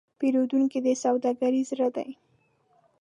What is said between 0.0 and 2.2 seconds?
پیرودونکی د سوداګرۍ زړه دی.